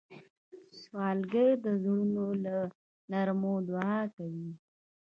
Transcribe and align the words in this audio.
سوالګر 0.81 1.49
د 1.65 1.67
زړونو 1.83 2.25
له 2.45 2.57
نرمو 3.11 3.53
دعا 3.69 3.99
کوي 4.15 4.51